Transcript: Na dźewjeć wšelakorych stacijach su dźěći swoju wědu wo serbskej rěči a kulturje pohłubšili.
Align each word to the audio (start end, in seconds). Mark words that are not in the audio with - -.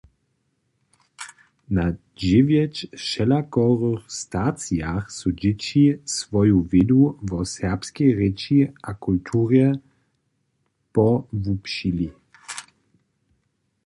Na 1.75 1.85
dźewjeć 2.21 2.75
wšelakorych 3.01 4.03
stacijach 4.21 5.05
su 5.17 5.29
dźěći 5.39 5.83
swoju 6.17 6.57
wědu 6.71 7.03
wo 7.29 7.39
serbskej 7.55 8.09
rěči 8.19 8.59
a 8.89 8.91
kulturje 9.05 9.65
pohłubšili. 10.93 12.09